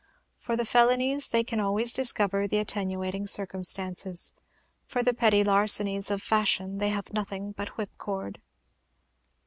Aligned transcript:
For 0.39 0.55
the 0.55 0.65
felonies 0.65 1.29
they 1.29 1.43
can 1.43 1.59
always 1.59 1.93
discover 1.93 2.47
"the 2.47 2.57
attenuating 2.57 3.27
circumstances;" 3.27 4.33
for 4.87 5.03
the 5.03 5.13
petty 5.13 5.43
larcenies 5.43 6.09
of 6.09 6.23
fashion 6.23 6.79
they 6.79 6.89
have 6.89 7.13
nothing 7.13 7.51
but 7.51 7.77
whipcord. 7.77 8.41